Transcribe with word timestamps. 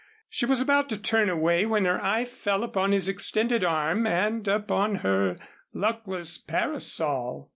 She 0.29 0.47
was 0.47 0.59
about 0.59 0.89
to 0.89 0.97
turn 0.97 1.29
away 1.29 1.67
when 1.67 1.85
her 1.85 2.01
eye 2.03 2.25
fell 2.25 2.63
upon 2.63 2.91
his 2.91 3.07
extended 3.07 3.63
arm 3.63 4.07
and 4.07 4.47
upon 4.47 4.95
her 5.05 5.37
luckless 5.73 6.39
parasol. 6.39 7.49